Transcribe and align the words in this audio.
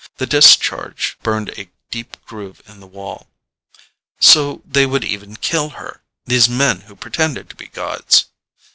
The 0.17 0.25
discharge 0.25 1.15
burned 1.21 1.49
a 1.49 1.69
deep 1.91 2.17
groove 2.25 2.63
in 2.65 2.79
the 2.79 2.87
wall. 2.87 3.29
So 4.19 4.63
they 4.65 4.87
would 4.87 5.03
even 5.03 5.35
kill 5.35 5.69
her 5.77 6.01
these 6.25 6.49
men 6.49 6.81
who 6.89 6.95
pretended 6.95 7.51
to 7.51 7.55
be 7.55 7.67
gods! 7.67 8.25